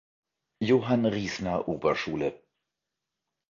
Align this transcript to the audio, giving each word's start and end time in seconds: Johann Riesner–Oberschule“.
Johann 0.61 1.05
Riesner–Oberschule“. 1.05 2.41